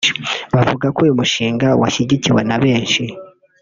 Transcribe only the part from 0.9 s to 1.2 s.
ko uyu